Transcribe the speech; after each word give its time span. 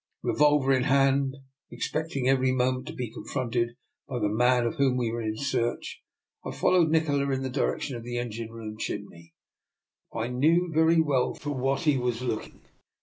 Revolver 0.23 0.73
in 0.73 0.85
hand, 0.85 1.35
expecting 1.69 2.27
every 2.27 2.51
moment 2.51 2.87
to 2.87 2.93
be 2.95 3.11
confronted 3.13 3.75
by 4.07 4.17
the 4.17 4.29
man 4.29 4.65
of 4.65 4.77
whom 4.77 4.97
we 4.97 5.11
were 5.11 5.21
in 5.21 5.37
search, 5.37 6.01
I 6.43 6.49
followed 6.49 6.89
Nikola 6.89 7.29
in 7.29 7.43
the 7.43 7.51
direction 7.51 7.95
of 7.95 8.01
the 8.03 8.17
engine 8.17 8.49
room 8.49 8.79
chimney. 8.79 9.35
I 10.11 10.25
knew 10.29 10.71
very 10.73 10.99
well 10.99 11.35
for 11.35 11.51
what 11.51 11.81
he 11.81 11.97
was 11.99 12.23
looking. 12.23 12.61